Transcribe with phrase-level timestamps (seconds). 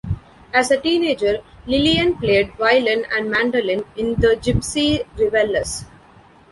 [0.51, 5.85] As a teenager Lilian played violin and mandolin in "The Gypsy Revellers".